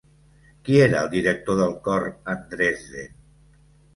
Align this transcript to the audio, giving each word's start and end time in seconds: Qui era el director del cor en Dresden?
Qui 0.67 0.79
era 0.85 1.01
el 1.01 1.09
director 1.11 1.59
del 1.59 1.75
cor 1.87 2.07
en 2.35 2.41
Dresden? 2.53 3.15